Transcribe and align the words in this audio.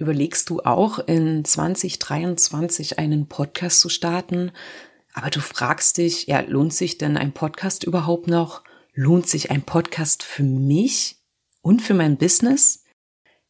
Überlegst 0.00 0.48
du 0.48 0.60
auch 0.60 0.98
in 0.98 1.44
2023 1.44 2.98
einen 2.98 3.26
Podcast 3.26 3.80
zu 3.80 3.90
starten? 3.90 4.50
Aber 5.12 5.28
du 5.28 5.40
fragst 5.40 5.98
dich, 5.98 6.26
ja, 6.26 6.40
lohnt 6.40 6.72
sich 6.72 6.96
denn 6.96 7.18
ein 7.18 7.32
Podcast 7.32 7.84
überhaupt 7.84 8.26
noch? 8.26 8.62
Lohnt 8.94 9.28
sich 9.28 9.50
ein 9.50 9.60
Podcast 9.60 10.22
für 10.22 10.42
mich 10.42 11.18
und 11.60 11.82
für 11.82 11.92
mein 11.92 12.16
Business? 12.16 12.82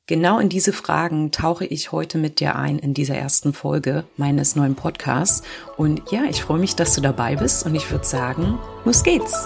Genau 0.07 0.41
in 0.41 0.49
diese 0.49 0.73
Fragen 0.73 1.31
tauche 1.31 1.67
ich 1.67 1.93
heute 1.93 2.19
mit 2.19 2.41
dir 2.41 2.57
ein 2.57 2.81
in 2.81 2.95
dieser 2.95 3.15
ersten 3.15 3.53
Folge 3.53 4.03
meines 4.17 4.57
neuen 4.57 4.75
Podcasts. 4.75 5.47
Und 5.77 6.11
ja, 6.11 6.25
ich 6.29 6.43
freue 6.43 6.59
mich, 6.59 6.75
dass 6.75 6.97
du 6.97 7.01
dabei 7.01 7.37
bist 7.37 7.65
und 7.65 7.77
ich 7.77 7.89
würde 7.93 8.05
sagen, 8.05 8.59
los 8.85 9.05
geht's! 9.05 9.45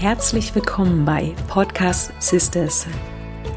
Herzlich 0.00 0.54
willkommen 0.54 1.04
bei 1.04 1.34
Podcast 1.48 2.12
Sisters. 2.20 2.86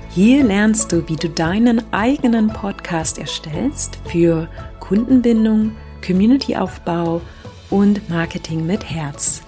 Hier 0.09 0.43
lernst 0.43 0.91
du, 0.91 1.07
wie 1.07 1.15
du 1.15 1.29
deinen 1.29 1.93
eigenen 1.93 2.47
Podcast 2.47 3.19
erstellst 3.19 3.97
für 4.07 4.49
Kundenbindung, 4.79 5.75
Communityaufbau 6.03 7.21
und 7.69 8.09
Marketing 8.09 8.65
mit 8.65 8.83
Herz. 8.89 9.43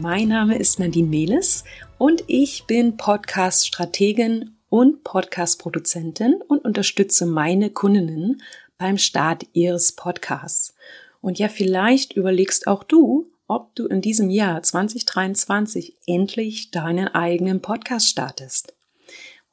Mein 0.00 0.26
Name 0.26 0.58
ist 0.58 0.80
Nadine 0.80 1.08
Meles 1.08 1.62
und 1.96 2.24
ich 2.26 2.64
bin 2.66 2.96
Podcast-Strategin 2.96 4.56
und 4.68 5.04
Podcast-Produzentin 5.04 6.42
und 6.48 6.64
unterstütze 6.64 7.24
meine 7.24 7.70
Kundinnen 7.70 8.42
beim 8.78 8.98
Start 8.98 9.46
ihres 9.52 9.92
Podcasts. 9.92 10.74
Und 11.20 11.38
ja, 11.38 11.46
vielleicht 11.48 12.14
überlegst 12.14 12.66
auch 12.66 12.82
du, 12.82 13.30
ob 13.50 13.74
du 13.74 13.86
in 13.88 14.00
diesem 14.00 14.30
Jahr 14.30 14.62
2023 14.62 15.96
endlich 16.06 16.70
deinen 16.70 17.08
eigenen 17.08 17.60
Podcast 17.60 18.08
startest. 18.08 18.74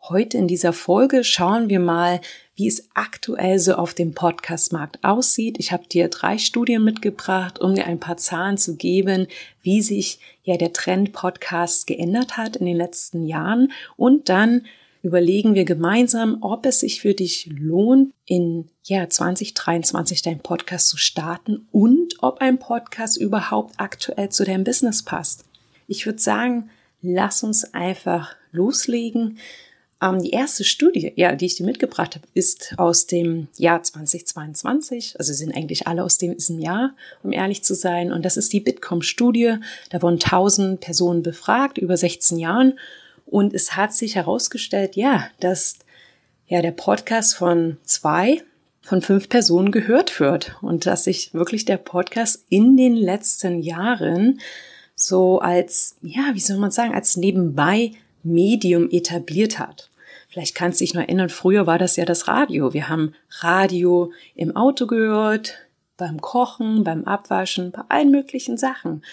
Heute 0.04 0.38
in 0.38 0.48
dieser 0.48 0.72
Folge 0.72 1.24
schauen 1.24 1.68
wir 1.68 1.80
mal, 1.80 2.22
wie 2.56 2.68
es 2.68 2.90
aktuell 2.94 3.58
so 3.58 3.74
auf 3.74 3.96
dem 3.96 4.14
Podcastmarkt 4.14 5.04
aussieht. 5.04 5.58
Ich 5.58 5.72
habe 5.72 5.88
dir 5.88 6.10
drei 6.10 6.38
Studien 6.38 6.84
mitgebracht, 6.84 7.60
um 7.60 7.74
dir 7.74 7.88
ein 7.88 8.00
paar 8.00 8.18
Zahlen 8.18 8.60
zu 8.60 8.76
geben, 8.76 9.28
wie 9.64 9.82
sich 9.82 10.20
ja 10.44 10.58
der 10.58 10.74
Trend 10.74 11.12
Podcast 11.12 11.88
geändert 11.88 12.38
hat 12.38 12.56
in 12.56 12.68
den 12.68 12.78
letzten 12.78 13.26
Jahren 13.26 13.72
und 13.98 14.30
dann 14.30 14.68
überlegen 15.02 15.56
wir 15.56 15.66
gemeinsam, 15.66 16.38
ob 16.42 16.66
es 16.66 16.82
sich 16.82 17.02
für 17.02 17.14
dich 17.14 17.48
lohnt, 17.48 18.14
in 18.26 18.70
ja, 18.84 19.10
2023 19.10 20.22
deinen 20.22 20.40
Podcast 20.40 20.90
zu 20.90 20.98
starten 20.98 21.68
und 21.72 22.16
ob 22.22 22.40
ein 22.42 22.60
Podcast 22.60 23.18
überhaupt 23.18 23.76
aktuell 23.78 24.30
zu 24.30 24.44
deinem 24.44 24.64
Business 24.64 25.04
passt. 25.04 25.46
Ich 25.88 26.06
würde 26.06 26.20
sagen, 26.20 26.70
lass 27.02 27.44
uns 27.44 27.74
einfach 27.74 28.36
loslegen. 28.52 29.38
Ähm, 30.02 30.22
die 30.22 30.32
erste 30.32 30.64
Studie, 30.64 31.14
ja, 31.16 31.36
die 31.36 31.46
ich 31.46 31.56
dir 31.56 31.66
mitgebracht 31.66 32.16
habe, 32.16 32.28
ist 32.34 32.76
aus 32.78 33.08
dem 33.08 33.48
Jahr 33.58 33.82
2022. 33.82 35.16
Also 35.18 35.34
sind 35.34 35.56
eigentlich 35.56 35.88
alle 35.88 36.04
aus 36.04 36.18
diesem 36.18 36.60
Jahr, 36.60 36.94
um 37.24 37.32
ehrlich 37.32 37.64
zu 37.64 37.74
sein. 37.74 38.12
Und 38.12 38.24
das 38.24 38.38
ist 38.38 38.54
die 38.54 38.60
Bitkom-Studie. 38.60 39.56
Da 39.90 40.02
wurden 40.02 40.20
1000 40.22 40.80
Personen 40.80 41.24
befragt 41.24 41.78
über 41.78 41.98
16 41.98 42.38
Jahren. 42.38 42.78
Und 43.28 43.54
es 43.54 43.76
hat 43.76 43.94
sich 43.94 44.16
herausgestellt, 44.16 44.96
ja, 44.96 45.30
dass 45.40 45.80
ja 46.48 46.62
der 46.62 46.72
Podcast 46.72 47.36
von 47.36 47.78
zwei 47.84 48.42
von 48.82 49.02
fünf 49.02 49.28
Personen 49.28 49.72
gehört 49.72 50.20
wird 50.22 50.56
und 50.62 50.86
dass 50.86 51.04
sich 51.04 51.34
wirklich 51.34 51.66
der 51.66 51.76
Podcast 51.76 52.46
in 52.48 52.78
den 52.78 52.96
letzten 52.96 53.62
Jahren 53.62 54.40
so 54.96 55.40
als, 55.40 55.98
ja, 56.02 56.32
wie 56.34 56.40
soll 56.40 56.58
man 56.58 56.72
sagen, 56.72 56.96
als 56.96 57.18
nebenbei 57.18 57.92
Medium 58.24 58.90
etabliert 58.90 59.60
hat. 59.60 59.90
Vielleicht 60.30 60.56
kannst 60.56 60.80
du 60.80 60.86
dich 60.86 60.94
noch 60.94 61.02
erinnern, 61.02 61.30
früher 61.30 61.68
war 61.68 61.78
das 61.78 61.98
ja 61.98 62.06
das 62.06 62.30
Radio. 62.30 62.74
Wir 62.74 62.88
haben 62.88 63.14
Radio 63.42 64.12
im 64.36 64.56
Auto 64.56 64.88
gehört, 64.88 65.56
beim 65.98 66.22
Kochen, 66.22 66.84
beim 66.84 67.04
Abwaschen, 67.04 67.72
bei 67.72 67.82
allen 67.90 68.12
möglichen 68.12 68.58
Sachen. 68.58 69.04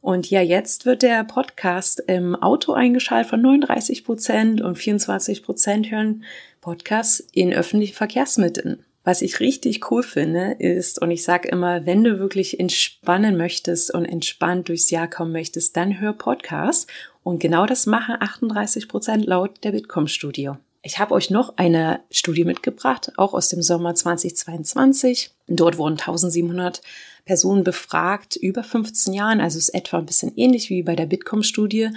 Und 0.00 0.30
ja, 0.30 0.40
jetzt 0.40 0.86
wird 0.86 1.02
der 1.02 1.24
Podcast 1.24 2.02
im 2.06 2.34
Auto 2.34 2.72
eingeschaltet 2.72 3.30
von 3.30 3.42
39 3.42 4.04
Prozent 4.04 4.60
und 4.60 4.76
24 4.76 5.42
Prozent 5.42 5.90
hören 5.90 6.24
Podcasts 6.60 7.20
in 7.32 7.52
öffentlichen 7.52 7.94
Verkehrsmitteln. 7.94 8.84
Was 9.02 9.22
ich 9.22 9.40
richtig 9.40 9.90
cool 9.90 10.02
finde, 10.02 10.56
ist, 10.58 11.00
und 11.00 11.10
ich 11.10 11.22
sage 11.24 11.48
immer, 11.48 11.86
wenn 11.86 12.04
du 12.04 12.18
wirklich 12.18 12.60
entspannen 12.60 13.36
möchtest 13.36 13.94
und 13.94 14.04
entspannt 14.04 14.68
durchs 14.68 14.90
Jahr 14.90 15.08
kommen 15.08 15.32
möchtest, 15.32 15.76
dann 15.76 16.00
hör 16.00 16.12
Podcasts. 16.12 16.86
Und 17.22 17.40
genau 17.40 17.66
das 17.66 17.86
machen 17.86 18.16
38 18.20 18.88
Prozent 18.88 19.26
laut 19.26 19.64
der 19.64 19.72
Bitkom-Studio. 19.72 20.58
Ich 20.82 20.98
habe 20.98 21.14
euch 21.14 21.30
noch 21.30 21.56
eine 21.56 22.00
Studie 22.10 22.44
mitgebracht, 22.44 23.12
auch 23.16 23.34
aus 23.34 23.48
dem 23.48 23.62
Sommer 23.62 23.94
2022. 23.94 25.30
Dort 25.46 25.76
wurden 25.76 25.98
1700 25.98 26.80
Personen 27.24 27.64
befragt, 27.64 28.36
über 28.36 28.62
15 28.62 29.12
Jahren, 29.12 29.40
also 29.40 29.58
ist 29.58 29.70
etwa 29.70 29.98
ein 29.98 30.06
bisschen 30.06 30.36
ähnlich 30.36 30.70
wie 30.70 30.82
bei 30.82 30.96
der 30.96 31.06
Bitkom-Studie. 31.06 31.90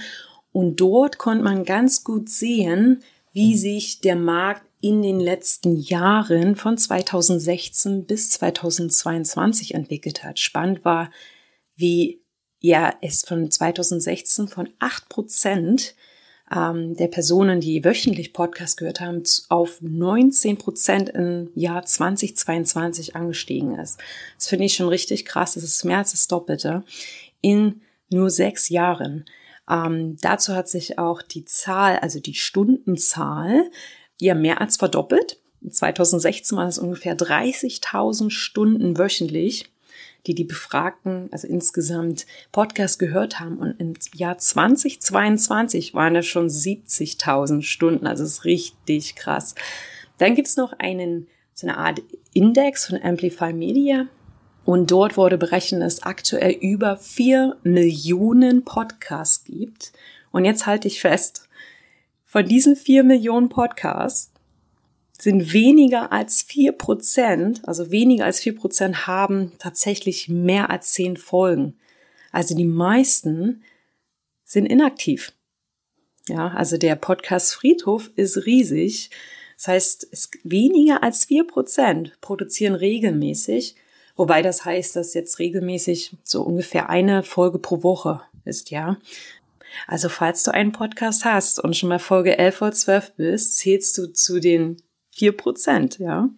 Und 0.52 0.80
dort 0.80 1.18
konnte 1.18 1.44
man 1.44 1.66
ganz 1.66 2.04
gut 2.04 2.30
sehen, 2.30 3.04
wie 3.34 3.58
sich 3.58 4.02
der 4.02 4.16
Markt 4.16 4.64
in 4.82 5.02
den 5.02 5.20
letzten 5.20 5.78
Jahren 5.78 6.56
von 6.56 6.78
2016 6.78 8.06
bis 8.06 8.32
2022 8.32 9.74
entwickelt 9.74 10.24
hat. 10.24 10.40
Spannend 10.40 10.84
war, 10.84 11.10
wie 11.76 12.22
ja 12.60 12.94
es 13.02 13.24
von 13.24 13.50
2016 13.50 14.48
von 14.48 14.70
8 14.80 15.10
Prozent 15.10 15.96
ähm, 16.54 16.96
der 16.96 17.08
Personen, 17.08 17.60
die 17.60 17.84
wöchentlich 17.84 18.34
Podcast 18.34 18.78
gehört 18.78 19.00
haben, 19.00 19.24
auf 19.50 19.82
19 19.82 20.58
Prozent 20.58 21.10
im 21.10 21.50
Jahr 21.56 21.84
2022 21.84 23.16
angestiegen 23.16 23.78
ist. 23.80 24.00
Das 24.38 24.48
finde 24.48 24.66
ich 24.66 24.76
schon 24.76 24.90
richtig 24.90 25.26
krass. 25.26 25.56
Das 25.56 25.64
ist 25.64 25.84
mehr 25.84 26.00
als 26.00 26.12
das 26.12 26.28
Doppelte 26.28 26.84
in 27.42 27.82
nur 28.10 28.30
sechs 28.30 28.70
Jahren. 28.70 29.26
Ähm, 29.70 30.18
dazu 30.22 30.54
hat 30.54 30.70
sich 30.70 31.00
auch 31.00 31.22
die 31.22 31.46
Zahl, 31.46 31.98
also 31.98 32.20
die 32.20 32.36
Stundenzahl, 32.36 33.70
ja 34.20 34.36
mehr 34.36 34.62
als 34.62 34.78
verdoppelt. 34.78 35.40
2016 35.68 36.58
waren 36.58 36.68
es 36.68 36.78
ungefähr 36.78 37.18
30.000 37.18 38.30
Stunden 38.30 38.98
wöchentlich 38.98 39.73
die 40.28 40.36
die 40.36 40.44
Befragten, 40.44 41.28
also 41.32 41.48
insgesamt 41.48 42.26
Podcast 42.52 43.00
gehört 43.00 43.40
haben. 43.40 43.58
Und 43.58 43.80
im 43.80 43.94
Jahr 44.14 44.38
2022 44.38 45.94
waren 45.94 46.16
es 46.16 46.26
schon 46.26 46.48
70.000 46.48 47.62
Stunden. 47.62 48.08
Also 48.08 48.24
es 48.24 48.32
ist 48.32 48.46
richtig 48.46 49.16
krass. 49.16 49.56
Dann 50.18 50.36
gibt's 50.36 50.58
noch 50.58 50.74
einen, 50.80 51.28
so 51.54 51.68
eine 51.68 51.78
Art 51.78 52.02
Index 52.34 52.88
von 52.88 53.02
Amplify 53.02 53.54
Media. 53.54 54.08
Und 54.66 54.92
dort 54.92 55.18
wurde 55.18 55.38
berechnet, 55.38 55.82
dass 55.82 55.96
es 55.96 56.04
aktuell 56.04 56.54
über 56.54 56.96
vier 56.96 57.58
Millionen 57.64 58.64
Podcasts 58.64 59.44
gibt. 59.44 59.92
Und 60.32 60.46
jetzt 60.46 60.66
halte 60.66 60.88
ich 60.88 61.02
fest, 61.02 61.50
von 62.26 62.46
diesen 62.46 62.76
vier 62.76 63.04
Millionen 63.04 63.50
Podcasts 63.50 64.33
sind 65.24 65.54
weniger 65.54 66.12
als 66.12 66.42
vier 66.42 66.74
Prozent, 66.74 67.62
also 67.66 67.92
weniger 67.92 68.26
als 68.26 68.42
vier 68.42 68.56
Prozent 68.56 69.08
haben 69.08 69.54
tatsächlich 69.58 70.28
mehr 70.28 70.70
als 70.70 70.92
zehn 70.92 71.16
Folgen. 71.16 71.78
Also 72.34 72.56
die 72.56 72.66
meisten 72.66 73.64
sind 74.44 74.66
inaktiv. 74.66 75.32
Ja, 76.28 76.50
also 76.50 76.78
der 76.78 76.96
Podcast 76.96 77.56
Friedhof 77.56 78.12
ist 78.16 78.46
riesig. 78.46 79.12
Das 79.56 79.68
heißt, 79.70 80.40
weniger 80.44 81.04
als 81.04 81.26
vier 81.26 81.48
Prozent 81.48 82.20
produzieren 82.20 82.76
regelmäßig. 82.76 83.76
Wobei 84.18 84.42
das 84.42 84.66
heißt, 84.66 84.96
dass 84.98 85.14
jetzt 85.14 85.40
regelmäßig 85.40 86.18
so 86.24 86.44
ungefähr 86.44 86.90
eine 86.90 87.24
Folge 87.24 87.60
pro 87.60 87.82
Woche 87.82 88.22
ist, 88.44 88.72
ja. 88.72 88.98
Also 89.88 90.10
falls 90.10 90.44
du 90.44 90.54
einen 90.54 90.74
Podcast 90.74 91.24
hast 91.24 91.64
und 91.64 91.78
schon 91.78 91.90
mal 91.90 92.00
Folge 92.00 92.38
11 92.38 92.62
oder 92.62 92.72
12 92.74 93.14
bist, 93.16 93.58
zählst 93.58 93.98
du 93.98 94.08
zu 94.12 94.40
den 94.42 94.78
Vier 95.16 95.32
Prozent, 95.32 96.00
ja. 96.00 96.30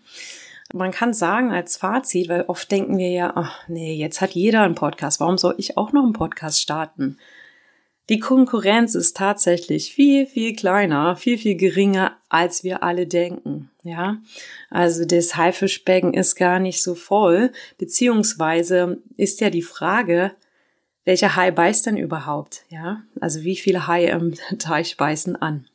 Man 0.74 0.92
kann 0.92 1.14
sagen 1.14 1.52
als 1.52 1.78
Fazit, 1.78 2.28
weil 2.28 2.46
oft 2.48 2.70
denken 2.72 2.98
wir 2.98 3.10
ja, 3.10 3.34
ach 3.36 3.68
nee, 3.68 3.96
jetzt 3.96 4.20
hat 4.20 4.32
jeder 4.32 4.64
einen 4.64 4.76
Podcast, 4.76 5.20
warum 5.20 5.38
soll 5.38 5.56
ich 5.58 5.78
auch 5.78 5.94
noch 5.94 6.04
einen 6.04 6.14
Podcast 6.14 6.60
starten? 6.60 7.18
Die 8.10 8.20
Konkurrenz 8.20 8.94
ist 8.94 9.18
tatsächlich 9.18 9.94
viel, 9.94 10.28
viel 10.28 10.56
kleiner, 10.56 11.16
viel, 11.16 11.38
viel 11.38 11.56
geringer, 11.56 12.18
als 12.30 12.64
wir 12.64 12.84
alle 12.84 13.08
denken. 13.08 13.72
Ja, 13.84 14.18
also 14.70 15.06
das 15.06 15.36
Haifischbecken 15.36 16.14
ist 16.14 16.36
gar 16.36 16.60
nicht 16.60 16.84
so 16.84 16.96
voll, 16.96 17.52
beziehungsweise 17.78 19.00
ist 19.16 19.42
ja 19.42 19.50
die 19.50 19.62
Frage, 19.62 20.32
welcher 21.04 21.36
Hai 21.36 21.52
beißt 21.52 21.86
denn 21.86 21.98
überhaupt? 21.98 22.64
Ja, 22.70 23.04
also 23.22 23.44
wie 23.44 23.56
viele 23.56 23.88
Haie 23.88 24.10
im 24.10 24.34
Teich 24.60 24.98
beißen 24.98 25.36
an? 25.36 25.66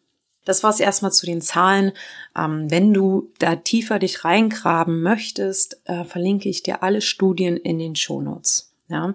Das 0.44 0.62
war's 0.62 0.81
erstmal 0.81 1.12
zu 1.12 1.26
den 1.26 1.40
Zahlen. 1.40 1.92
Ähm, 2.37 2.70
wenn 2.70 2.94
du 2.94 3.31
da 3.38 3.56
tiefer 3.56 3.98
dich 3.98 4.25
reingraben 4.25 5.02
möchtest, 5.02 5.81
äh, 5.84 6.04
verlinke 6.04 6.48
ich 6.48 6.62
dir 6.62 6.82
alle 6.82 7.00
Studien 7.00 7.56
in 7.56 7.78
den 7.78 7.96
Shownotes. 7.96 8.72
Ja. 8.88 9.14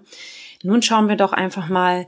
Nun 0.62 0.82
schauen 0.82 1.08
wir 1.08 1.16
doch 1.16 1.32
einfach 1.32 1.68
mal, 1.68 2.06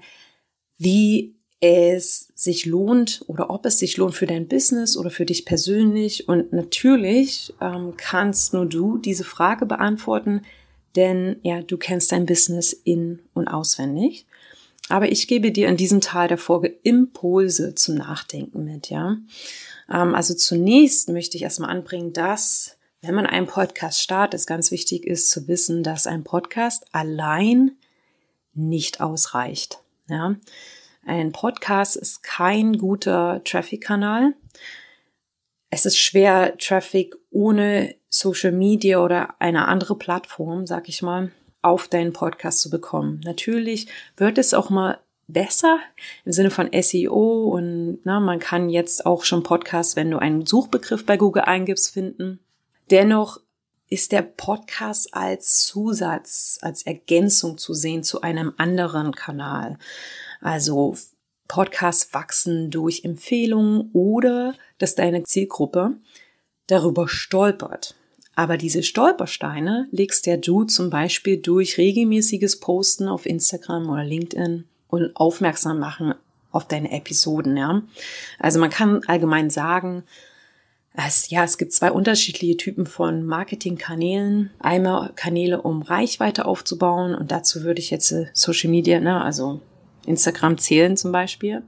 wie 0.79 1.35
es 1.61 2.32
sich 2.35 2.67
lohnt 2.67 3.25
oder 3.26 3.50
ob 3.50 3.67
es 3.67 3.81
sich 3.81 3.97
lohnt 3.97 4.15
für 4.15 4.26
dein 4.26 4.47
Business 4.47 4.97
oder 4.97 5.11
für 5.11 5.26
dich 5.26 5.44
persönlich. 5.44 6.29
Und 6.29 6.53
natürlich 6.53 7.53
ähm, 7.61 7.94
kannst 7.97 8.55
nur 8.55 8.67
du 8.67 8.99
diese 8.99 9.25
Frage 9.25 9.67
beantworten, 9.67 10.43
denn 10.94 11.37
ja, 11.43 11.62
du 11.62 11.76
kennst 11.76 12.12
dein 12.12 12.26
Business 12.26 12.73
in 12.73 13.20
und 13.35 13.49
auswendig. 13.49 14.26
Aber 14.88 15.11
ich 15.11 15.29
gebe 15.29 15.52
dir 15.52 15.69
in 15.69 15.76
diesem 15.76 16.00
Teil 16.00 16.29
der 16.29 16.38
Folge 16.38 16.69
Impulse 16.82 17.75
zum 17.75 17.96
Nachdenken 17.96 18.64
mit, 18.64 18.90
ja. 18.90 19.17
Ähm, 19.90 20.14
also 20.14 20.35
zunächst 20.35 21.08
möchte 21.08 21.37
ich 21.37 21.43
erstmal 21.43 21.70
anbringen, 21.70 22.12
dass 22.12 22.76
wenn 23.00 23.14
man 23.14 23.26
einen 23.26 23.46
Podcast 23.46 24.02
startet, 24.02 24.40
es 24.40 24.46
ganz 24.46 24.70
wichtig 24.70 25.06
ist 25.06 25.31
zu 25.31 25.46
wissen, 25.46 25.82
dass 25.82 26.06
ein 26.06 26.25
Podcast 26.25 26.87
allein 26.93 27.73
nicht 28.55 29.00
ausreicht. 29.00 29.79
Ja. 30.08 30.37
Ein 31.06 31.32
Podcast 31.32 31.96
ist 31.96 32.23
kein 32.23 32.76
guter 32.76 33.43
Traffic-Kanal. 33.44 34.34
Es 35.70 35.87
ist 35.87 35.99
schwer, 35.99 36.56
Traffic 36.58 37.14
ohne 37.31 37.94
Social 38.08 38.52
Media 38.52 38.99
oder 38.99 39.41
eine 39.41 39.69
andere 39.69 39.96
Plattform, 39.96 40.67
sag 40.67 40.88
ich 40.88 41.02
mal, 41.02 41.31
auf 41.62 41.88
deinen 41.88 42.12
Podcast 42.12 42.60
zu 42.60 42.70
bekommen. 42.70 43.20
Natürlich 43.25 43.88
wird 44.16 44.38
es 44.38 44.55
auch 44.55 44.70
mal 44.70 44.99
besser 45.26 45.78
im 46.25 46.32
Sinne 46.32 46.50
von 46.50 46.70
SEO 46.72 47.50
und 47.55 47.99
na, 48.05 48.19
man 48.19 48.38
kann 48.38 48.70
jetzt 48.70 49.05
auch 49.06 49.25
schon 49.25 49.43
Podcasts, 49.43 49.94
wenn 49.94 50.10
du 50.10 50.19
einen 50.19 50.46
Suchbegriff 50.46 51.05
bei 51.05 51.16
Google 51.16 51.43
eingibst, 51.43 51.93
finden. 51.93 52.40
Dennoch 52.90 53.40
ist 53.90 54.12
der 54.12 54.22
Podcast 54.22 55.14
als 55.14 55.64
Zusatz, 55.64 56.58
als 56.62 56.82
Ergänzung 56.82 57.58
zu 57.58 57.75
sehen 57.75 58.02
zu 58.02 58.22
einem 58.22 58.52
anderen 58.56 59.14
Kanal. 59.14 59.78
Also 60.40 60.96
Podcasts 61.46 62.12
wachsen 62.12 62.70
durch 62.70 63.05
Empfehlungen 63.05 63.90
oder 63.93 64.55
dass 64.78 64.94
deine 64.94 65.25
Zielgruppe 65.25 65.96
darüber 66.66 67.08
stolpert. 67.08 67.94
Aber 68.38 68.56
diese 68.56 68.85
Stolpersteine 68.85 69.88
legst 69.90 70.26
ja 70.26 70.37
du 70.37 70.62
zum 70.62 70.90
Beispiel 70.90 71.38
durch 71.38 71.76
regelmäßiges 71.76 72.61
Posten 72.61 73.08
auf 73.08 73.26
Instagram 73.26 73.90
oder 73.90 74.05
LinkedIn 74.05 74.62
und 74.87 75.17
aufmerksam 75.17 75.81
machen 75.81 76.14
auf 76.52 76.69
deine 76.69 76.93
Episoden, 76.93 77.56
ja. 77.56 77.82
Also 78.38 78.61
man 78.61 78.70
kann 78.70 79.00
allgemein 79.08 79.50
sagen, 79.50 80.05
es, 80.94 81.31
ja, 81.31 81.43
es 81.43 81.58
gibt 81.58 81.73
zwei 81.73 81.90
unterschiedliche 81.90 82.56
Typen 82.56 82.87
von 82.87 83.26
Marketingkanälen. 83.26 84.50
Einmal 84.61 85.11
Kanäle, 85.17 85.61
um 85.62 85.82
Reichweite 85.82 86.44
aufzubauen 86.44 87.17
und 87.17 87.32
dazu 87.32 87.64
würde 87.64 87.81
ich 87.81 87.91
jetzt 87.91 88.12
äh, 88.12 88.26
Social 88.34 88.70
Media, 88.70 89.00
ne, 89.00 89.20
also 89.20 89.61
Instagram 90.06 90.58
zählen 90.58 90.96
zum 90.96 91.11
Beispiel. 91.11 91.64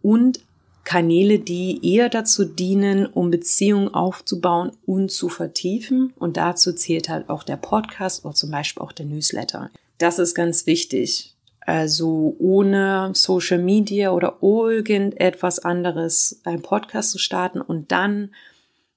Und 0.00 0.40
Kanäle, 0.86 1.40
die 1.40 1.80
eher 1.82 2.08
dazu 2.08 2.44
dienen, 2.44 3.06
um 3.06 3.32
Beziehungen 3.32 3.92
aufzubauen 3.92 4.70
und 4.86 5.10
zu 5.10 5.28
vertiefen. 5.28 6.12
Und 6.16 6.36
dazu 6.36 6.72
zählt 6.72 7.08
halt 7.08 7.28
auch 7.28 7.42
der 7.42 7.56
Podcast 7.56 8.24
oder 8.24 8.34
zum 8.34 8.52
Beispiel 8.52 8.82
auch 8.82 8.92
der 8.92 9.04
Newsletter. 9.04 9.70
Das 9.98 10.20
ist 10.20 10.36
ganz 10.36 10.64
wichtig. 10.66 11.34
Also 11.60 12.36
ohne 12.38 13.10
Social 13.14 13.58
Media 13.58 14.12
oder 14.12 14.38
irgendetwas 14.40 15.58
anderes 15.58 16.40
einen 16.44 16.62
Podcast 16.62 17.10
zu 17.10 17.18
starten 17.18 17.60
und 17.60 17.90
dann 17.90 18.32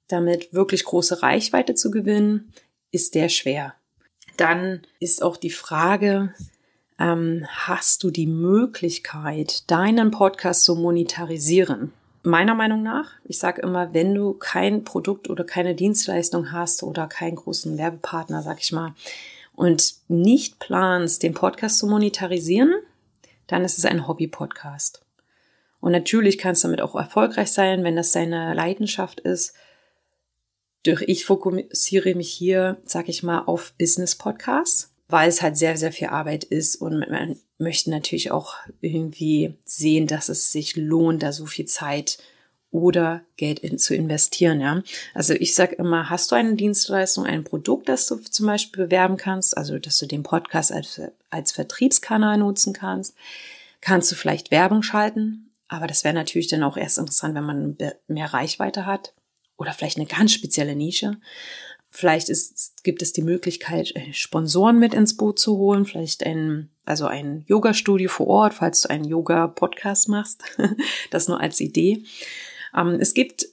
damit 0.08 0.54
wirklich 0.54 0.84
große 0.84 1.24
Reichweite 1.24 1.74
zu 1.74 1.90
gewinnen, 1.90 2.54
ist 2.92 3.14
sehr 3.14 3.30
schwer. 3.30 3.74
Dann 4.38 4.82
ist 5.00 5.24
auch 5.24 5.38
die 5.38 5.50
Frage, 5.50 6.36
ähm, 7.00 7.46
hast 7.48 8.04
du 8.04 8.12
die 8.12 8.28
Möglichkeit, 8.28 9.70
deinen 9.72 10.12
Podcast 10.12 10.66
zu 10.66 10.76
monetarisieren? 10.76 11.94
Meiner 12.24 12.54
Meinung 12.54 12.84
nach, 12.84 13.14
ich 13.24 13.40
sage 13.40 13.62
immer, 13.62 13.94
wenn 13.94 14.14
du 14.14 14.34
kein 14.34 14.84
Produkt 14.84 15.30
oder 15.30 15.46
keine 15.46 15.74
Dienstleistung 15.74 16.52
hast 16.52 16.84
oder 16.84 17.08
keinen 17.08 17.38
großen 17.38 17.78
Werbepartner, 17.78 18.44
sag 18.44 18.60
ich 18.62 18.74
mal, 18.74 18.94
und 19.56 19.94
nicht 20.10 20.60
planst, 20.60 21.24
den 21.24 21.34
Podcast 21.34 21.80
zu 21.80 21.88
monetarisieren, 21.88 22.74
dann 23.48 23.64
ist 23.64 23.78
es 23.78 23.86
ein 23.86 24.08
Hobby-Podcast. 24.08 25.02
Und 25.80 25.94
natürlich 25.94 26.38
kannst 26.38 26.64
du 26.64 26.68
damit 26.68 26.82
auch 26.82 26.96
erfolgreich 26.96 27.52
sein, 27.52 27.86
wenn 27.86 27.96
das 27.96 28.12
deine 28.12 28.54
Leidenschaft 28.54 29.22
ist. 29.22 29.54
Durch 30.84 31.02
ich 31.08 31.26
fokussiere 31.26 32.16
mich 32.16 32.30
hier, 32.30 32.78
sag 32.84 33.08
ich 33.08 33.24
mal, 33.24 33.40
auf 33.46 33.74
Business-Podcasts 33.78 34.94
weil 35.10 35.28
es 35.28 35.42
halt 35.42 35.58
sehr, 35.58 35.76
sehr 35.76 35.92
viel 35.92 36.08
Arbeit 36.08 36.44
ist 36.44 36.76
und 36.76 37.00
man 37.00 37.36
möchte 37.58 37.90
natürlich 37.90 38.32
auch 38.32 38.56
irgendwie 38.80 39.56
sehen, 39.66 40.08
dass 40.08 40.30
es 40.30 40.52
sich 40.52 40.76
lohnt, 40.76 41.24
da 41.24 41.34
so 41.34 41.48
viel 41.48 41.66
Zeit 41.66 42.20
oder 42.72 43.22
Geld 43.36 43.60
in, 43.60 43.80
zu 43.80 43.96
investieren, 43.96 44.62
ja. 44.62 44.84
Also 45.16 45.34
ich 45.34 45.56
sage 45.56 45.76
immer, 45.76 46.12
hast 46.12 46.32
du 46.32 46.36
eine 46.36 46.54
Dienstleistung, 46.54 47.26
ein 47.26 47.44
Produkt, 47.44 47.90
das 47.90 48.06
du 48.06 48.18
zum 48.18 48.46
Beispiel 48.46 48.86
bewerben 48.86 49.18
kannst, 49.18 49.58
also 49.58 49.80
dass 49.80 49.98
du 49.98 50.06
den 50.06 50.22
Podcast 50.22 50.72
als, 50.72 51.02
als 51.32 51.52
Vertriebskanal 51.52 52.38
nutzen 52.38 52.74
kannst, 52.74 53.16
kannst 53.82 54.12
du 54.12 54.16
vielleicht 54.16 54.52
Werbung 54.52 54.84
schalten, 54.84 55.50
aber 55.68 55.88
das 55.88 56.04
wäre 56.04 56.14
natürlich 56.14 56.48
dann 56.48 56.64
auch 56.64 56.78
erst 56.78 57.00
interessant, 57.00 57.34
wenn 57.34 57.44
man 57.44 57.78
mehr 58.08 58.32
Reichweite 58.32 58.86
hat 58.86 59.14
oder 59.58 59.74
vielleicht 59.74 59.98
eine 59.98 60.06
ganz 60.06 60.34
spezielle 60.34 60.76
Nische. 60.76 61.18
Vielleicht 61.92 62.30
ist, 62.30 62.84
gibt 62.84 63.02
es 63.02 63.14
die 63.14 63.24
Möglichkeit, 63.24 63.96
äh, 63.96 64.14
Sponsoren 64.14 64.78
mit 64.78 64.94
ins 64.94 65.18
Boot 65.18 65.40
zu 65.40 65.58
holen, 65.58 65.86
vielleicht 65.86 66.24
ein, 66.26 66.70
also 66.86 67.08
ein 67.08 67.44
Yoga-Studio 67.48 68.10
vor 68.10 68.28
Ort, 68.28 68.54
falls 68.54 68.82
du 68.82 68.90
einen 68.90 69.06
Yoga-Podcast 69.06 70.08
machst. 70.08 70.44
das 71.10 71.28
nur 71.28 71.40
als 71.40 71.60
Idee. 71.60 72.04
Ähm, 72.76 72.98
es 73.00 73.14
gibt 73.14 73.48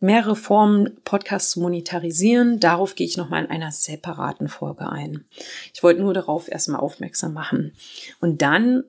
mehrere 0.00 0.36
Formen, 0.36 1.00
Podcasts 1.04 1.52
zu 1.52 1.60
monetarisieren. 1.60 2.58
Darauf 2.60 2.94
gehe 2.94 3.06
ich 3.06 3.16
nochmal 3.16 3.44
in 3.44 3.50
einer 3.50 3.70
separaten 3.70 4.48
Folge 4.48 4.90
ein. 4.90 5.24
Ich 5.72 5.82
wollte 5.82 6.00
nur 6.00 6.14
darauf 6.14 6.50
erstmal 6.50 6.80
aufmerksam 6.80 7.32
machen. 7.32 7.74
Und 8.20 8.42
dann, 8.42 8.84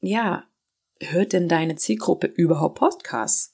ja, 0.00 0.44
hört 1.00 1.32
denn 1.32 1.48
deine 1.48 1.76
Zielgruppe 1.76 2.26
überhaupt 2.26 2.78
Podcasts? 2.78 3.52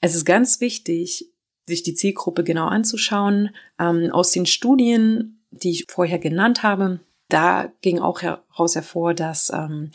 Es 0.00 0.14
ist 0.14 0.24
ganz 0.26 0.60
wichtig, 0.60 1.33
sich 1.66 1.82
die 1.82 1.94
Zielgruppe 1.94 2.44
genau 2.44 2.66
anzuschauen. 2.66 3.50
Ähm, 3.78 4.10
aus 4.10 4.32
den 4.32 4.46
Studien, 4.46 5.40
die 5.50 5.70
ich 5.70 5.86
vorher 5.88 6.18
genannt 6.18 6.62
habe, 6.62 7.00
da 7.28 7.72
ging 7.80 7.98
auch 7.98 8.22
heraus 8.22 8.74
hervor, 8.74 9.14
dass 9.14 9.50
ähm, 9.50 9.90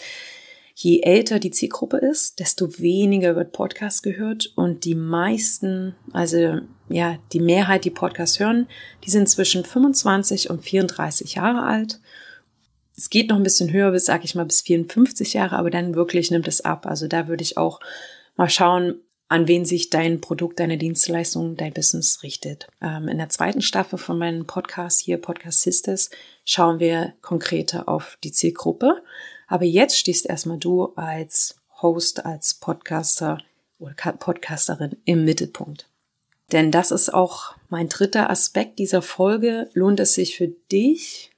je 0.76 1.02
älter 1.02 1.40
die 1.40 1.52
Zielgruppe 1.52 1.98
ist, 1.98 2.40
desto 2.40 2.80
weniger 2.80 3.36
wird 3.36 3.52
Podcast 3.52 4.02
gehört 4.02 4.52
und 4.56 4.86
die 4.86 4.96
meisten, 4.96 5.96
also 6.14 6.60
ja, 6.88 7.18
die 7.34 7.42
Mehrheit, 7.42 7.86
die 7.86 7.92
Podcast 7.92 8.40
hören, 8.40 8.68
die 9.04 9.12
sind 9.12 9.28
zwischen 9.30 9.66
25 9.66 10.50
und 10.50 10.64
34 10.64 11.36
Jahre 11.36 11.64
alt. 11.64 12.00
Es 12.96 13.10
geht 13.10 13.30
noch 13.30 13.38
ein 13.38 13.44
bisschen 13.44 13.72
höher 13.72 13.92
bis, 13.92 14.06
sag 14.06 14.24
ich 14.24 14.36
mal, 14.36 14.46
bis 14.46 14.62
54 14.62 15.34
Jahre, 15.34 15.58
aber 15.58 15.70
dann 15.70 15.96
wirklich 15.96 16.32
nimmt 16.32 16.48
es 16.48 16.62
ab. 16.62 16.86
Also 16.86 17.08
da 17.08 17.28
würde 17.28 17.44
ich 17.44 17.58
auch 17.58 17.80
mal 18.38 18.50
schauen, 18.50 19.02
an 19.30 19.48
wen 19.48 19.64
sich 19.64 19.92
dein 19.92 20.22
Produkt, 20.22 20.60
deine 20.60 20.80
Dienstleistung, 20.80 21.56
dein 21.56 21.72
Business 21.72 22.24
richtet. 22.24 22.68
Ähm, 22.82 23.08
in 23.08 23.20
der 23.20 23.30
zweiten 23.30 23.62
Staffel 23.62 24.00
von 24.00 24.18
meinem 24.18 24.48
Podcast 24.48 25.00
hier, 25.00 25.22
Podcast 25.22 25.62
Sisters, 25.62 26.10
schauen 26.46 26.80
wir 26.80 27.14
konkreter 27.22 27.88
auf 27.88 28.18
die 28.24 28.32
Zielgruppe. 28.32 29.04
Aber 29.48 29.66
jetzt 29.66 29.98
stehst 29.98 30.26
erstmal 30.26 30.58
du 30.58 30.94
als 30.96 31.56
Host, 31.82 32.26
als 32.26 32.56
Podcaster 32.56 33.38
oder 33.78 33.94
Podcasterin 33.94 34.98
im 35.06 35.24
Mittelpunkt. 35.26 35.88
Denn 36.52 36.72
das 36.72 36.90
ist 36.90 37.14
auch 37.14 37.54
mein 37.70 37.88
dritter 37.88 38.32
Aspekt 38.32 38.80
dieser 38.80 39.04
Folge. 39.04 39.70
Lohnt 39.74 40.00
es 40.00 40.16
sich 40.16 40.36
für 40.38 40.48
dich, 40.72 41.32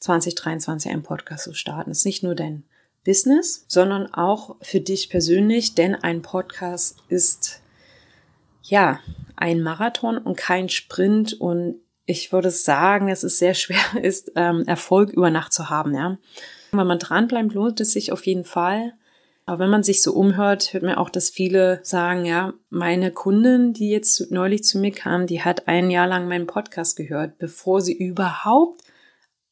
2023 0.00 0.90
einen 0.90 1.04
Podcast 1.04 1.44
zu 1.44 1.54
starten? 1.54 1.92
Es 1.92 1.98
ist 1.98 2.06
nicht 2.06 2.24
nur 2.24 2.34
dein 2.34 2.64
Business, 3.06 3.64
sondern 3.68 4.12
auch 4.12 4.56
für 4.60 4.80
dich 4.80 5.08
persönlich, 5.08 5.74
denn 5.74 5.94
ein 5.94 6.20
Podcast 6.20 6.98
ist 7.08 7.62
ja 8.62 9.00
ein 9.36 9.62
Marathon 9.62 10.18
und 10.18 10.36
kein 10.36 10.68
Sprint 10.68 11.34
und 11.40 11.76
ich 12.04 12.32
würde 12.32 12.50
sagen, 12.50 13.08
dass 13.08 13.22
es 13.22 13.38
sehr 13.38 13.54
schwer 13.54 13.78
ist, 14.02 14.32
ähm, 14.36 14.64
Erfolg 14.66 15.10
über 15.10 15.30
Nacht 15.30 15.52
zu 15.52 15.70
haben, 15.70 15.94
ja. 15.94 16.18
Wenn 16.72 16.86
man 16.86 16.98
dranbleibt, 16.98 17.54
lohnt 17.54 17.80
es 17.80 17.92
sich 17.92 18.12
auf 18.12 18.26
jeden 18.26 18.44
Fall. 18.44 18.92
Aber 19.48 19.60
wenn 19.60 19.70
man 19.70 19.84
sich 19.84 20.02
so 20.02 20.12
umhört, 20.12 20.72
hört 20.72 20.82
man 20.82 20.96
auch, 20.96 21.08
dass 21.08 21.30
viele 21.30 21.78
sagen, 21.84 22.24
ja, 22.24 22.52
meine 22.68 23.12
Kundin, 23.12 23.72
die 23.72 23.90
jetzt 23.90 24.32
neulich 24.32 24.64
zu 24.64 24.78
mir 24.78 24.90
kam, 24.90 25.28
die 25.28 25.42
hat 25.42 25.68
ein 25.68 25.90
Jahr 25.90 26.08
lang 26.08 26.26
meinen 26.26 26.48
Podcast 26.48 26.96
gehört, 26.96 27.38
bevor 27.38 27.80
sie 27.80 27.96
überhaupt 27.96 28.82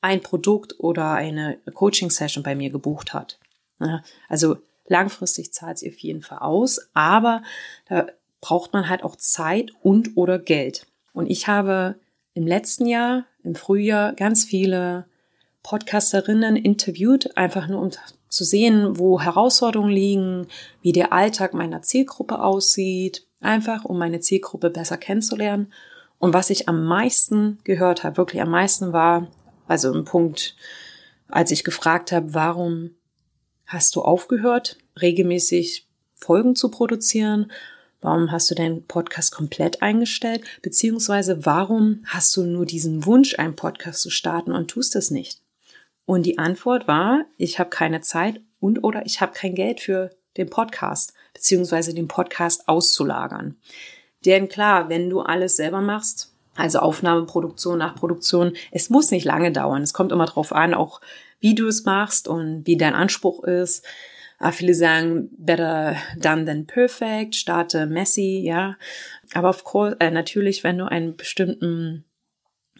ein 0.01 0.21
Produkt 0.21 0.81
oder 0.81 1.13
eine 1.13 1.59
Coaching-Session 1.73 2.43
bei 2.43 2.57
mir 2.57 2.71
gebucht 2.71 3.15
hat. 3.15 3.39
Also 4.29 4.57
langfristig 4.87 5.53
zahlt 5.53 5.79
sie 5.79 5.91
auf 5.91 5.99
jeden 5.99 6.23
Fall 6.23 6.39
aus, 6.39 6.89
aber 6.95 7.43
da 7.89 8.07
braucht 8.41 8.73
man 8.73 8.89
halt 8.89 9.03
auch 9.03 9.17
Zeit 9.17 9.71
und 9.83 10.17
oder 10.17 10.39
Geld. 10.39 10.87
Und 11.13 11.31
ich 11.31 11.49
habe 11.49 11.97
im 12.35 12.47
letzten 12.47 12.87
Jahr, 12.87 13.25
im 13.43 13.55
Frühjahr, 13.55 14.13
ganz 14.13 14.45
viele 14.45 15.07
Podcasterinnen 15.63 16.57
interviewt, 16.57 17.37
einfach 17.37 17.69
nur 17.69 17.81
um 17.81 17.91
zu 18.29 18.45
sehen, 18.45 18.99
wo 18.99 19.21
Herausforderungen 19.21 19.93
liegen, 19.93 20.47
wie 20.83 20.93
der 20.93 21.13
Alltag 21.13 21.55
meiner 21.55 21.83
Zielgruppe 21.83 22.43
aussieht, 22.43 23.27
einfach 23.41 23.85
um 23.85 23.97
meine 23.97 24.21
Zielgruppe 24.21 24.71
besser 24.71 24.97
kennenzulernen. 24.97 25.73
Und 26.19 26.35
was 26.35 26.51
ich 26.51 26.69
am 26.69 26.85
meisten 26.85 27.59
gehört 27.65 28.03
habe, 28.03 28.17
wirklich 28.17 28.43
am 28.43 28.51
meisten 28.51 28.93
war, 28.93 29.29
also 29.69 29.93
im 29.93 30.05
Punkt, 30.05 30.57
als 31.29 31.51
ich 31.51 31.65
gefragt 31.65 32.13
habe, 32.13 32.35
warum 32.35 32.91
hast 33.67 33.97
du 33.97 34.03
aufgehört, 34.03 34.79
regelmäßig 35.01 35.87
Folgen 36.15 36.57
zu 36.57 36.71
produzieren? 36.71 37.51
Warum 38.01 38.31
hast 38.31 38.51
du 38.51 38.55
deinen 38.55 38.87
Podcast 38.87 39.33
komplett 39.33 39.83
eingestellt? 39.83 40.43
Beziehungsweise 40.63 41.47
warum 41.47 42.05
hast 42.07 42.37
du 42.37 42.45
nur 42.45 42.67
diesen 42.67 43.07
Wunsch, 43.07 43.39
einen 43.39 43.57
Podcast 43.57 44.03
zu 44.03 44.11
starten 44.11 44.53
und 44.53 44.69
tust 44.69 44.95
es 44.97 45.11
nicht? 45.11 45.41
Und 46.07 46.27
die 46.27 46.39
Antwort 46.39 46.87
war, 46.87 47.25
ich 47.39 47.59
habe 47.59 47.71
keine 47.71 48.03
Zeit 48.03 48.41
und 48.61 48.85
oder 48.85 49.07
ich 49.07 49.21
habe 49.21 49.33
kein 49.33 49.55
Geld 49.55 49.81
für 49.81 50.11
den 50.37 50.51
Podcast, 50.51 51.15
beziehungsweise 51.33 51.95
den 51.95 52.09
Podcast 52.09 52.69
auszulagern. 52.69 53.57
Denn 54.25 54.49
klar, 54.49 54.89
wenn 54.89 55.09
du 55.11 55.21
alles 55.21 55.57
selber 55.57 55.81
machst, 55.81 56.33
also 56.57 56.79
Aufnahme, 56.81 57.27
Produktion, 57.27 57.79
Nachproduktion, 57.79 58.53
es 58.71 58.91
muss 58.91 59.11
nicht 59.11 59.25
lange 59.25 59.51
dauern. 59.51 59.83
Es 59.83 59.93
kommt 59.93 60.13
immer 60.13 60.27
drauf 60.27 60.53
an, 60.53 60.75
auch 60.75 61.01
wie 61.41 61.55
du 61.55 61.67
es 61.67 61.85
machst 61.85 62.29
und 62.29 62.67
wie 62.67 62.77
dein 62.77 62.95
Anspruch 62.95 63.45
ist. 63.45 63.85
Ah, 64.39 64.53
viele 64.53 64.75
sagen, 64.75 65.31
better 65.39 65.97
done 66.19 66.45
than 66.45 66.67
perfect, 66.67 67.35
starte 67.35 67.87
messy, 67.87 68.41
ja. 68.45 68.77
Aber 69.33 69.49
of 69.49 69.65
course, 69.65 69.97
äh, 70.01 70.11
natürlich, 70.11 70.65
wenn 70.65 70.79
du 70.79 70.85
einen 70.85 71.17
bestimmten 71.17 72.05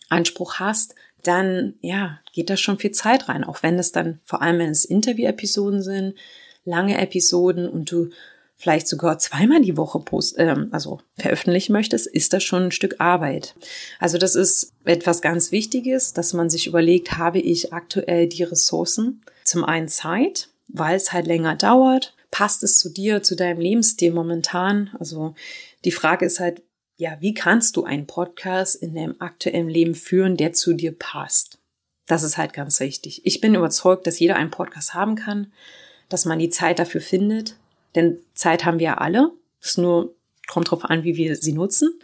Anspruch 0.09 0.59
hast, 0.59 0.95
dann, 1.23 1.75
ja, 1.81 2.21
geht 2.33 2.51
da 2.51 2.57
schon 2.57 2.79
viel 2.79 2.91
Zeit 2.91 3.29
rein. 3.29 3.45
Auch 3.45 3.63
wenn 3.63 3.79
es 3.79 3.93
dann, 3.93 4.21
vor 4.25 4.43
allem 4.43 4.59
wenn 4.59 4.71
es 4.71 4.85
Interview-Episoden 4.85 5.83
sind, 5.83 6.15
lange 6.65 6.99
Episoden 6.99 7.69
und 7.69 7.91
du 7.91 8.11
vielleicht 8.57 8.89
sogar 8.89 9.19
zweimal 9.19 9.61
die 9.61 9.77
Woche 9.77 10.01
post, 10.01 10.39
äh, 10.39 10.55
also 10.71 11.01
veröffentlichen 11.17 11.73
möchtest, 11.73 12.07
ist 12.07 12.33
das 12.33 12.43
schon 12.43 12.65
ein 12.65 12.73
Stück 12.73 12.97
Arbeit. 12.99 13.55
Also 13.99 14.19
das 14.19 14.35
ist 14.35 14.73
etwas 14.85 15.23
ganz 15.23 15.53
Wichtiges, 15.53 16.13
dass 16.13 16.33
man 16.33 16.51
sich 16.51 16.67
überlegt, 16.67 17.19
habe 17.19 17.41
ich 17.41 17.73
aktuell 17.73 18.29
die 18.29 18.45
Ressourcen? 18.45 19.23
Zum 19.45 19.65
einen 19.65 19.89
Zeit, 19.89 20.49
weil 20.69 20.97
es 20.97 21.13
halt 21.13 21.27
länger 21.27 21.57
dauert. 21.57 22.15
Passt 22.31 22.63
es 22.65 22.79
zu 22.79 22.89
dir, 22.89 23.23
zu 23.23 23.37
deinem 23.37 23.61
Lebensstil 23.61 24.13
momentan? 24.13 24.91
Also 24.99 25.35
die 25.85 25.93
Frage 25.93 26.27
ist 26.27 26.41
halt, 26.41 26.63
ja, 26.97 27.17
wie 27.21 27.35
kannst 27.35 27.77
du 27.77 27.85
einen 27.85 28.07
Podcast 28.07 28.77
in 28.77 28.95
deinem 28.95 29.17
aktuellen 29.19 29.69
Leben 29.69 29.95
führen, 29.95 30.37
der 30.37 30.53
zu 30.53 30.75
dir 30.75 30.97
passt? 30.97 31.59
Das 32.07 32.23
ist 32.23 32.37
halt 32.37 32.53
ganz 32.53 32.81
wichtig. 32.81 33.23
Ich 33.25 33.41
bin 33.41 33.55
überzeugt, 33.55 34.07
dass 34.07 34.19
jeder 34.19 34.37
einen 34.37 34.51
Podcast 34.51 34.95
haben 34.95 35.17
kann, 35.17 35.53
dass 36.09 36.25
man 36.25 36.39
die 36.39 36.51
Zeit 36.51 36.79
dafür 36.79 37.01
findet, 37.01 37.57
denn 37.95 38.19
Zeit 38.35 38.65
haben 38.65 38.79
wir 38.79 39.01
alle. 39.01 39.33
Es 39.61 39.79
nur 39.79 40.15
kommt 40.47 40.71
drauf 40.71 40.85
an, 40.85 41.05
wie 41.05 41.17
wir 41.17 41.37
sie 41.37 41.53
nutzen. 41.53 41.99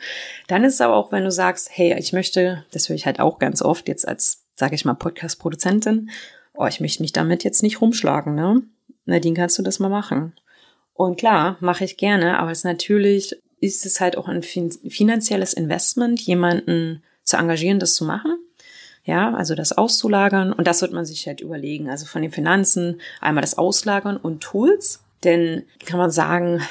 Dann 0.48 0.64
ist 0.64 0.74
es 0.74 0.80
aber 0.80 0.96
auch, 0.96 1.12
wenn 1.12 1.24
du 1.24 1.30
sagst, 1.30 1.68
hey, 1.72 1.98
ich 1.98 2.12
möchte, 2.12 2.64
das 2.70 2.88
höre 2.88 2.96
ich 2.96 3.06
halt 3.06 3.20
auch 3.20 3.38
ganz 3.38 3.62
oft 3.62 3.88
jetzt 3.88 4.08
als, 4.08 4.44
sage 4.54 4.74
ich 4.74 4.84
mal, 4.84 4.94
Podcast-Produzentin, 4.94 6.10
oh, 6.54 6.66
ich 6.66 6.80
möchte 6.80 7.02
mich 7.02 7.12
damit 7.12 7.44
jetzt 7.44 7.62
nicht 7.62 7.80
rumschlagen, 7.80 8.34
ne? 8.34 8.62
Nadine, 9.04 9.36
kannst 9.36 9.58
du 9.58 9.62
das 9.62 9.78
mal 9.78 9.88
machen? 9.88 10.34
Und 10.94 11.18
klar, 11.18 11.56
mache 11.60 11.84
ich 11.84 11.96
gerne, 11.96 12.38
aber 12.38 12.50
es 12.50 12.64
natürlich 12.64 13.38
ist 13.60 13.84
es 13.86 14.00
halt 14.00 14.16
auch 14.16 14.28
ein 14.28 14.42
finanzielles 14.42 15.52
Investment, 15.52 16.20
jemanden 16.20 17.02
zu 17.24 17.36
engagieren, 17.36 17.78
das 17.78 17.94
zu 17.94 18.04
machen. 18.04 18.38
Ja, 19.04 19.34
also 19.34 19.54
das 19.54 19.72
auszulagern 19.72 20.52
und 20.52 20.66
das 20.66 20.82
wird 20.82 20.92
man 20.92 21.04
sich 21.04 21.26
halt 21.26 21.40
überlegen. 21.40 21.88
Also 21.88 22.06
von 22.06 22.22
den 22.22 22.32
Finanzen 22.32 23.00
einmal 23.20 23.42
das 23.42 23.56
Auslagern 23.56 24.16
und 24.16 24.42
Tools, 24.42 25.02
denn 25.24 25.64
kann 25.84 25.98
man 25.98 26.10
sagen, 26.10 26.62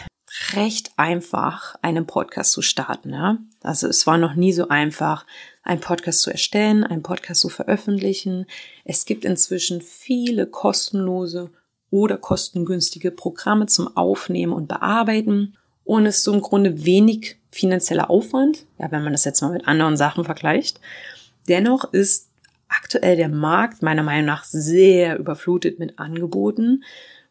recht 0.54 0.92
einfach, 0.98 1.76
einen 1.82 2.06
Podcast 2.06 2.52
zu 2.52 2.62
starten. 2.62 3.12
Ja? 3.12 3.38
Also 3.62 3.88
es 3.88 4.06
war 4.08 4.18
noch 4.18 4.36
nie 4.36 4.54
so 4.54 4.68
einfach, 4.68 5.26
einen 5.64 5.82
Podcast 5.82 6.22
zu 6.22 6.32
erstellen, 6.32 6.84
einen 6.84 7.04
Podcast 7.04 7.42
zu 7.42 7.50
veröffentlichen. 7.50 8.46
Es 8.86 9.06
gibt 9.06 9.26
inzwischen 9.26 9.82
viele 9.82 10.48
kostenlose 10.48 11.52
oder 11.92 12.18
kostengünstige 12.18 13.12
Programme 13.12 13.66
zum 13.66 13.96
Aufnehmen 13.96 14.54
und 14.54 14.68
Bearbeiten. 14.68 15.58
Und 15.84 16.06
es 16.06 16.18
ist 16.18 16.24
so 16.24 16.34
im 16.34 16.42
Grunde 16.42 16.86
wenig 16.86 17.38
finanzieller 17.52 18.10
Aufwand, 18.10 18.66
ja, 18.78 18.92
wenn 18.92 19.04
man 19.04 19.14
das 19.14 19.26
jetzt 19.26 19.42
mal 19.42 19.52
mit 19.52 19.68
anderen 19.68 19.98
Sachen 19.98 20.24
vergleicht. 20.24 20.80
Dennoch 21.48 21.92
ist 21.94 22.30
aktuell 22.68 23.16
der 23.16 23.30
Markt 23.30 23.82
meiner 23.82 24.04
Meinung 24.04 24.28
nach 24.28 24.44
sehr 24.44 25.18
überflutet 25.18 25.80
mit 25.80 25.98
Angeboten, 25.98 26.84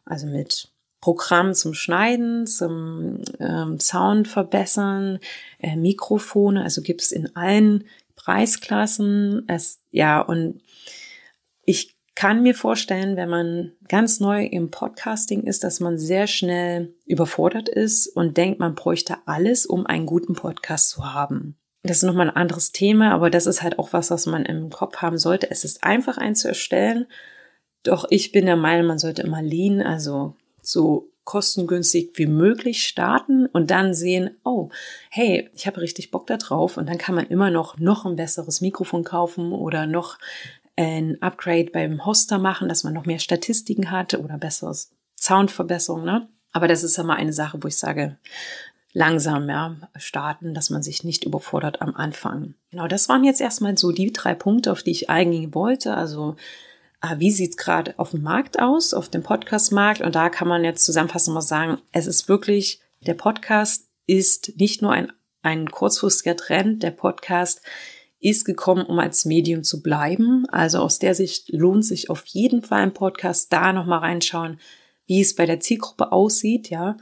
also 0.04 0.26
mit 0.26 0.72
Programm 1.00 1.54
zum 1.54 1.74
Schneiden, 1.74 2.46
zum 2.46 3.22
ähm, 3.38 3.78
Sound 3.78 4.28
verbessern, 4.28 5.20
äh, 5.58 5.76
Mikrofone, 5.76 6.62
also 6.62 6.82
gibt's 6.82 7.12
in 7.12 7.34
allen 7.36 7.84
Preisklassen. 8.16 9.44
Es, 9.48 9.80
ja, 9.90 10.20
und 10.20 10.60
ich 11.64 11.96
kann 12.14 12.42
mir 12.42 12.56
vorstellen, 12.56 13.16
wenn 13.16 13.28
man 13.28 13.72
ganz 13.86 14.18
neu 14.18 14.44
im 14.44 14.72
Podcasting 14.72 15.44
ist, 15.44 15.62
dass 15.62 15.78
man 15.78 15.98
sehr 15.98 16.26
schnell 16.26 16.92
überfordert 17.06 17.68
ist 17.68 18.08
und 18.08 18.36
denkt, 18.36 18.58
man 18.58 18.74
bräuchte 18.74 19.18
alles, 19.26 19.66
um 19.66 19.86
einen 19.86 20.04
guten 20.04 20.34
Podcast 20.34 20.88
zu 20.88 21.14
haben. 21.14 21.56
Das 21.84 21.98
ist 21.98 22.02
nochmal 22.02 22.28
ein 22.28 22.36
anderes 22.36 22.72
Thema, 22.72 23.12
aber 23.12 23.30
das 23.30 23.46
ist 23.46 23.62
halt 23.62 23.78
auch 23.78 23.92
was, 23.92 24.10
was 24.10 24.26
man 24.26 24.44
im 24.44 24.70
Kopf 24.70 24.96
haben 24.96 25.16
sollte. 25.16 25.48
Es 25.50 25.64
ist 25.64 25.84
einfach 25.84 26.18
einen 26.18 26.34
zu 26.34 26.48
erstellen. 26.48 27.06
Doch 27.84 28.04
ich 28.10 28.32
bin 28.32 28.46
der 28.46 28.56
Meinung, 28.56 28.88
man 28.88 28.98
sollte 28.98 29.22
immer 29.22 29.40
lean, 29.40 29.80
also 29.80 30.34
so 30.70 31.10
kostengünstig 31.24 32.12
wie 32.14 32.26
möglich 32.26 32.86
starten 32.86 33.46
und 33.46 33.70
dann 33.70 33.92
sehen, 33.92 34.36
oh, 34.44 34.70
hey, 35.10 35.50
ich 35.52 35.66
habe 35.66 35.80
richtig 35.80 36.10
Bock 36.10 36.26
da 36.26 36.36
drauf 36.36 36.76
und 36.76 36.88
dann 36.88 36.98
kann 36.98 37.14
man 37.14 37.26
immer 37.26 37.50
noch 37.50 37.78
noch 37.78 38.06
ein 38.06 38.16
besseres 38.16 38.60
Mikrofon 38.60 39.04
kaufen 39.04 39.52
oder 39.52 39.86
noch 39.86 40.18
ein 40.76 41.20
Upgrade 41.20 41.70
beim 41.72 42.06
Hoster 42.06 42.38
machen, 42.38 42.68
dass 42.68 42.84
man 42.84 42.94
noch 42.94 43.04
mehr 43.04 43.18
Statistiken 43.18 43.90
hatte 43.90 44.22
oder 44.22 44.38
besseres 44.38 44.90
Soundverbesserung, 45.16 46.04
ne? 46.04 46.28
Aber 46.52 46.68
das 46.68 46.82
ist 46.82 46.96
ja 46.96 47.04
mal 47.04 47.16
eine 47.16 47.32
Sache, 47.32 47.62
wo 47.62 47.68
ich 47.68 47.76
sage, 47.76 48.16
langsam 48.92 49.48
ja, 49.48 49.76
starten, 49.96 50.54
dass 50.54 50.70
man 50.70 50.82
sich 50.82 51.04
nicht 51.04 51.24
überfordert 51.24 51.82
am 51.82 51.94
Anfang. 51.94 52.54
Genau, 52.70 52.88
das 52.88 53.08
waren 53.08 53.24
jetzt 53.24 53.40
erstmal 53.40 53.76
so 53.76 53.92
die 53.92 54.12
drei 54.12 54.34
Punkte, 54.34 54.72
auf 54.72 54.82
die 54.82 54.92
ich 54.92 55.10
eingehen 55.10 55.54
wollte. 55.54 55.94
Also 55.94 56.36
wie 57.16 57.30
sieht's 57.30 57.56
gerade 57.56 57.98
auf 57.98 58.10
dem 58.10 58.22
Markt 58.22 58.58
aus, 58.58 58.94
auf 58.94 59.08
dem 59.08 59.22
Podcast-Markt? 59.22 60.00
Und 60.00 60.14
da 60.14 60.30
kann 60.30 60.48
man 60.48 60.64
jetzt 60.64 60.84
zusammenfassend 60.84 61.34
mal 61.34 61.40
sagen, 61.40 61.78
es 61.92 62.06
ist 62.06 62.28
wirklich, 62.28 62.80
der 63.06 63.14
Podcast 63.14 63.88
ist 64.06 64.58
nicht 64.58 64.82
nur 64.82 64.92
ein, 64.92 65.12
ein 65.42 65.70
kurzfristiger 65.70 66.36
Trend, 66.36 66.82
der 66.82 66.90
Podcast 66.90 67.62
ist 68.20 68.44
gekommen, 68.44 68.84
um 68.84 68.98
als 68.98 69.24
Medium 69.24 69.62
zu 69.62 69.82
bleiben. 69.82 70.46
Also 70.50 70.78
aus 70.78 70.98
der 70.98 71.14
Sicht 71.14 71.50
lohnt 71.50 71.84
sich 71.84 72.10
auf 72.10 72.26
jeden 72.26 72.62
Fall 72.62 72.82
ein 72.82 72.94
Podcast 72.94 73.52
da 73.52 73.72
nochmal 73.72 74.00
reinschauen, 74.00 74.58
wie 75.06 75.20
es 75.20 75.36
bei 75.36 75.46
der 75.46 75.60
Zielgruppe 75.60 76.10
aussieht, 76.10 76.68
ja, 76.68 76.96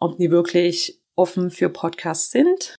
ob 0.00 0.16
die 0.16 0.30
wirklich 0.30 1.02
offen 1.16 1.50
für 1.50 1.68
Podcasts 1.68 2.30
sind 2.30 2.76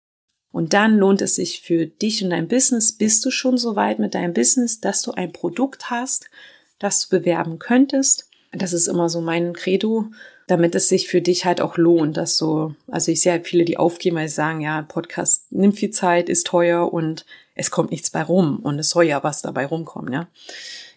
und 0.55 0.73
dann 0.73 0.99
lohnt 0.99 1.21
es 1.21 1.35
sich 1.35 1.63
für 1.63 1.87
dich 1.87 2.23
und 2.23 2.31
dein 2.31 2.47
Business. 2.47 2.93
Bist 2.97 3.25
du 3.25 3.33
schon 3.33 3.59
so 3.59 3.75
weit 3.75 3.99
mit 3.99 4.15
deinem 4.15 4.33
Business, 4.33 4.81
dass 4.81 5.03
du 5.03 5.11
ein 5.11 5.33
Produkt 5.33 5.91
hast, 5.91 6.31
das 6.79 7.09
du 7.09 7.19
bewerben 7.19 7.59
könntest? 7.59 8.29
Das 8.53 8.73
ist 8.73 8.87
immer 8.87 9.09
so 9.09 9.21
mein 9.21 9.53
Credo, 9.53 10.07
damit 10.47 10.75
es 10.75 10.89
sich 10.89 11.09
für 11.09 11.21
dich 11.21 11.45
halt 11.45 11.61
auch 11.61 11.77
lohnt, 11.77 12.17
dass 12.17 12.37
so, 12.37 12.75
also 12.89 13.11
ich 13.11 13.21
sehe 13.21 13.33
halt 13.33 13.47
viele, 13.47 13.65
die 13.65 13.79
aufgeben, 13.79 14.17
weil 14.17 14.29
sie 14.29 14.35
sagen, 14.35 14.61
ja, 14.61 14.83
Podcast 14.83 15.51
nimmt 15.51 15.77
viel 15.77 15.91
Zeit, 15.91 16.29
ist 16.29 16.47
teuer 16.47 16.93
und 16.93 17.25
es 17.55 17.71
kommt 17.71 17.91
nichts 17.91 18.11
bei 18.11 18.23
rum 18.23 18.59
und 18.63 18.79
es 18.79 18.91
soll 18.91 19.05
ja 19.05 19.23
was 19.25 19.43
dabei 19.43 19.67
rumkommen, 19.67 20.13
ja. 20.13 20.29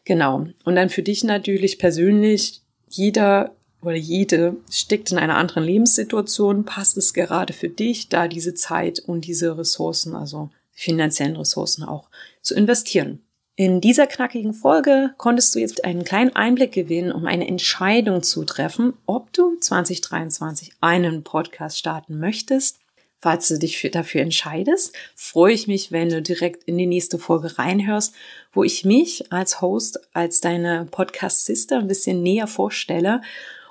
Genau. 0.05 0.47
Und 0.63 0.75
dann 0.75 0.89
für 0.89 1.03
dich 1.03 1.23
natürlich 1.23 1.79
persönlich, 1.79 2.61
jeder 2.89 3.51
oder 3.81 3.95
jede 3.95 4.55
steckt 4.69 5.11
in 5.11 5.17
einer 5.17 5.35
anderen 5.35 5.63
Lebenssituation, 5.63 6.65
passt 6.65 6.97
es 6.97 7.13
gerade 7.13 7.53
für 7.53 7.69
dich, 7.69 8.09
da 8.09 8.27
diese 8.27 8.53
Zeit 8.53 8.99
und 8.99 9.25
diese 9.25 9.57
Ressourcen, 9.57 10.15
also 10.15 10.49
finanziellen 10.71 11.35
Ressourcen 11.35 11.83
auch 11.83 12.09
zu 12.41 12.55
investieren. 12.55 13.21
In 13.59 13.81
dieser 13.81 14.05
knackigen 14.05 14.53
Folge 14.53 15.15
konntest 15.17 15.55
du 15.55 15.59
jetzt 15.59 15.83
einen 15.83 16.03
kleinen 16.03 16.35
Einblick 16.35 16.73
gewinnen, 16.73 17.11
um 17.11 17.25
eine 17.25 17.47
Entscheidung 17.47 18.21
zu 18.21 18.43
treffen, 18.43 18.93
ob 19.07 19.33
du 19.33 19.57
2023 19.59 20.73
einen 20.79 21.23
Podcast 21.23 21.79
starten 21.79 22.19
möchtest. 22.19 22.77
Falls 23.19 23.47
du 23.47 23.57
dich 23.57 23.89
dafür 23.91 24.21
entscheidest, 24.21 24.95
freue 25.15 25.53
ich 25.53 25.65
mich, 25.65 25.91
wenn 25.91 26.09
du 26.09 26.21
direkt 26.21 26.65
in 26.65 26.77
die 26.77 26.85
nächste 26.85 27.17
Folge 27.17 27.57
reinhörst, 27.57 28.13
wo 28.53 28.63
ich 28.63 28.85
mich 28.85 29.33
als 29.33 29.59
Host, 29.59 30.01
als 30.13 30.39
deine 30.39 30.87
Podcast-Sister 30.91 31.79
ein 31.79 31.87
bisschen 31.87 32.21
näher 32.21 32.45
vorstelle 32.45 33.23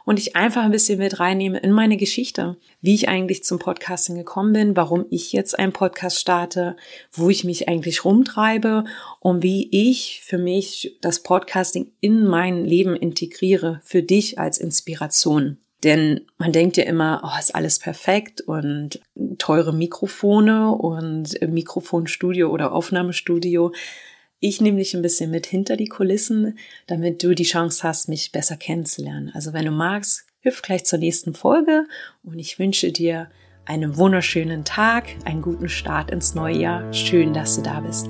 und 0.07 0.21
ich 0.21 0.37
einfach 0.37 0.63
ein 0.63 0.71
bisschen 0.71 1.01
mit 1.01 1.19
reinnehme 1.19 1.59
in 1.59 1.73
meine 1.73 1.97
Geschichte, 1.97 2.57
wie 2.81 2.95
ich 2.95 3.09
eigentlich 3.09 3.43
zum 3.43 3.59
Podcasting 3.59 4.15
gekommen 4.15 4.53
bin, 4.53 4.77
warum 4.77 5.05
ich 5.11 5.33
jetzt 5.33 5.59
einen 5.59 5.73
Podcast 5.73 6.21
starte, 6.21 6.77
wo 7.13 7.29
ich 7.29 7.43
mich 7.43 7.69
eigentlich 7.69 8.05
rumtreibe 8.05 8.85
und 9.19 9.43
wie 9.43 9.69
ich 9.73 10.23
für 10.25 10.39
mich 10.39 10.97
das 11.01 11.25
Podcasting 11.25 11.91
in 12.01 12.25
mein 12.25 12.65
Leben 12.65 12.95
integriere, 12.95 13.81
für 13.83 14.03
dich 14.03 14.39
als 14.39 14.59
Inspiration. 14.59 15.59
Denn 15.83 16.21
man 16.39 16.53
denkt 16.53 16.77
ja 16.77 16.85
immer, 16.85 17.23
oh, 17.25 17.39
ist 17.39 17.55
alles 17.55 17.81
perfekt 17.81 18.41
und 18.41 19.01
teure 19.39 19.75
Mikrofone 19.75 20.71
und 20.71 21.37
Mikrofonstudio 21.47 22.49
oder 22.49 22.73
Aufnahmestudio. 22.73 23.73
Ich 24.39 24.61
nehme 24.61 24.79
dich 24.79 24.95
ein 24.95 25.03
bisschen 25.03 25.31
mit 25.31 25.47
hinter 25.47 25.77
die 25.77 25.89
Kulissen, 25.89 26.59
damit 26.87 27.23
du 27.23 27.35
die 27.35 27.45
Chance 27.45 27.83
hast, 27.83 28.09
mich 28.09 28.33
besser 28.33 28.57
kennenzulernen. 28.57 29.31
Also 29.35 29.53
wenn 29.53 29.65
du 29.65 29.71
magst, 29.71 30.27
hüpf 30.41 30.61
gleich 30.61 30.85
zur 30.85 30.99
nächsten 30.99 31.35
Folge 31.35 31.87
und 32.23 32.39
ich 32.39 32.59
wünsche 32.59 32.93
dir 32.93 33.31
einen 33.65 33.97
wunderschönen 33.97 34.65
Tag, 34.65 35.05
einen 35.25 35.43
guten 35.43 35.69
Start 35.69 36.11
ins 36.11 36.35
neue 36.35 36.59
Jahr. 36.59 36.93
Schön, 36.93 37.33
dass 37.33 37.57
du 37.57 37.63
da 37.63 37.81
bist. 37.81 38.09